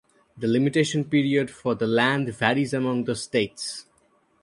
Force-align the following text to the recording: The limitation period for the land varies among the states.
The 0.35 0.47
limitation 0.47 1.03
period 1.03 1.51
for 1.51 1.75
the 1.75 1.85
land 1.85 2.29
varies 2.33 2.73
among 2.73 3.03
the 3.03 3.13
states. 3.15 3.85